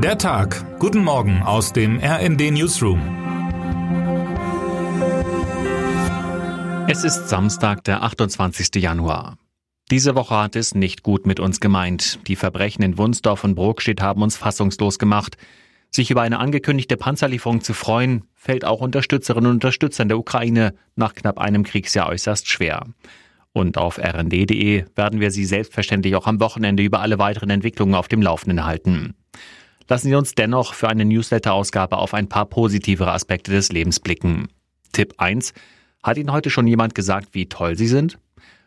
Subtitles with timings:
[0.00, 0.78] Der Tag.
[0.78, 3.00] Guten Morgen aus dem RND Newsroom.
[6.88, 8.76] Es ist Samstag, der 28.
[8.76, 9.38] Januar.
[9.90, 12.20] Diese Woche hat es nicht gut mit uns gemeint.
[12.28, 15.36] Die Verbrechen in Wunsdorf und Brokstedt haben uns fassungslos gemacht.
[15.90, 21.16] Sich über eine angekündigte Panzerlieferung zu freuen, fällt auch Unterstützerinnen und Unterstützern der Ukraine nach
[21.16, 22.86] knapp einem Kriegsjahr äußerst schwer.
[23.52, 28.06] Und auf rnd.de werden wir Sie selbstverständlich auch am Wochenende über alle weiteren Entwicklungen auf
[28.06, 29.16] dem Laufenden halten.
[29.88, 34.48] Lassen Sie uns dennoch für eine Newsletter-Ausgabe auf ein paar positivere Aspekte des Lebens blicken.
[34.92, 35.54] Tipp 1.
[36.02, 38.18] Hat Ihnen heute schon jemand gesagt, wie toll Sie sind?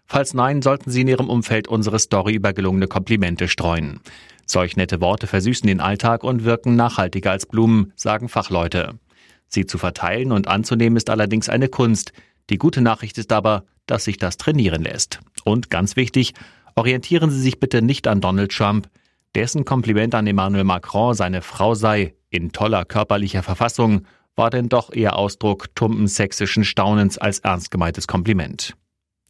[0.06, 4.00] Falls nein, sollten Sie in Ihrem Umfeld unsere Story über gelungene Komplimente streuen.
[4.48, 9.00] Solch nette Worte versüßen den Alltag und wirken nachhaltiger als Blumen, sagen Fachleute.
[9.48, 12.14] Sie zu verteilen und anzunehmen ist allerdings eine Kunst.
[12.50, 15.20] Die gute Nachricht ist aber, dass sich das trainieren lässt.
[15.44, 16.34] Und ganz wichtig,
[16.76, 18.90] orientieren Sie sich bitte nicht an Donald Trump.
[19.36, 24.94] Dessen Kompliment an Emmanuel Macron, seine Frau sei in toller körperlicher Verfassung, war denn doch
[24.94, 28.76] eher Ausdruck tumpen sächsischen Staunens als ernst gemeintes Kompliment.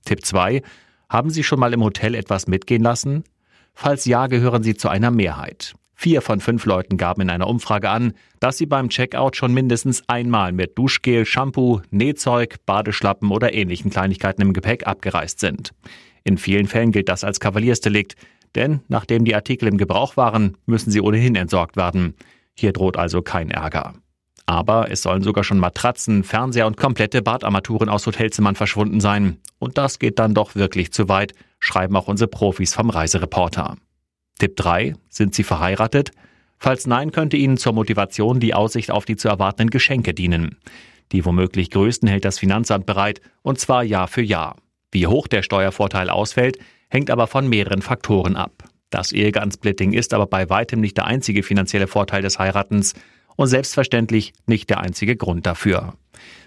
[0.06, 0.64] Tipp 2.
[1.09, 3.23] Haben Sie schon mal im Hotel etwas mitgehen lassen?
[3.73, 5.76] Falls ja, gehören Sie zu einer Mehrheit.
[5.94, 10.02] Vier von fünf Leuten gaben in einer Umfrage an, dass sie beim Checkout schon mindestens
[10.09, 15.76] einmal mit Duschgel, Shampoo, Nähzeug, Badeschlappen oder ähnlichen Kleinigkeiten im Gepäck abgereist sind.
[16.23, 18.16] In vielen Fällen gilt das als Kavaliersdelikt,
[18.56, 22.16] denn nachdem die Artikel im Gebrauch waren, müssen sie ohnehin entsorgt werden.
[22.54, 23.94] Hier droht also kein Ärger.
[24.46, 29.38] Aber es sollen sogar schon Matratzen, Fernseher und komplette Badarmaturen aus Hotelzimmern verschwunden sein.
[29.60, 33.78] Und das geht dann doch wirklich zu weit, schreiben auch unsere Profis vom Reisereporter.
[34.40, 34.96] Tipp 3.
[35.10, 36.12] Sind Sie verheiratet?
[36.58, 40.58] Falls nein, könnte Ihnen zur Motivation die Aussicht auf die zu erwartenden Geschenke dienen.
[41.12, 44.58] Die womöglich größten hält das Finanzamt bereit, und zwar Jahr für Jahr.
[44.92, 46.58] Wie hoch der Steuervorteil ausfällt,
[46.92, 48.66] hängt aber von mehreren Faktoren ab.
[48.92, 52.94] Das Ehegansplitting ist aber bei weitem nicht der einzige finanzielle Vorteil des Heiratens
[53.38, 55.94] und selbstverständlich nicht der einzige Grund dafür.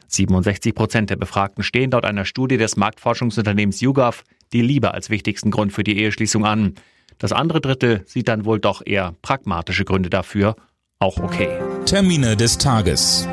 [0.09, 5.51] 67 Prozent der Befragten stehen laut einer Studie des Marktforschungsunternehmens YouGov die Liebe als wichtigsten
[5.51, 6.75] Grund für die Eheschließung an.
[7.19, 10.57] Das andere Drittel sieht dann wohl doch eher pragmatische Gründe dafür.
[10.99, 11.49] Auch okay.
[11.87, 13.27] Termine des Tages.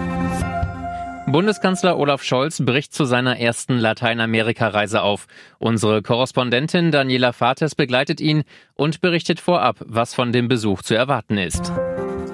[1.31, 5.27] Bundeskanzler Olaf Scholz bricht zu seiner ersten Lateinamerika-Reise auf.
[5.59, 8.43] Unsere Korrespondentin Daniela Fates begleitet ihn
[8.75, 11.71] und berichtet vorab, was von dem Besuch zu erwarten ist.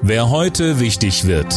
[0.01, 1.55] Wer heute wichtig wird.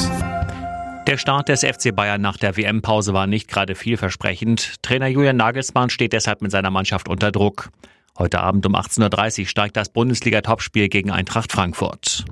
[1.06, 4.82] Der Start des FC Bayern nach der WM-Pause war nicht gerade vielversprechend.
[4.82, 7.70] Trainer Julian Nagelsmann steht deshalb mit seiner Mannschaft unter Druck.
[8.18, 12.26] Heute Abend um 18.30 Uhr steigt das Bundesliga-Topspiel gegen Eintracht Frankfurt.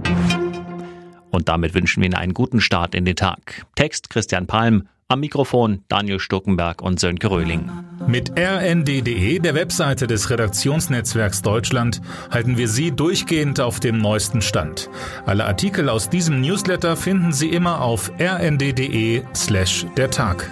[1.30, 3.64] Und damit wünschen wir Ihnen einen guten Start in den Tag.
[3.74, 7.70] Text Christian Palm, am Mikrofon Daniel Stuckenberg und Sönke Röhling.
[8.06, 14.90] Mit rnd.de, der Webseite des Redaktionsnetzwerks Deutschland, halten wir Sie durchgehend auf dem neuesten Stand.
[15.24, 20.50] Alle Artikel aus diesem Newsletter finden Sie immer auf rnd.de slash der Tag.